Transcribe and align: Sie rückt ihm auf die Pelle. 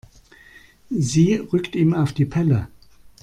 Sie 0.89 1.35
rückt 1.35 1.75
ihm 1.75 1.93
auf 1.93 2.11
die 2.11 2.25
Pelle. 2.25 2.69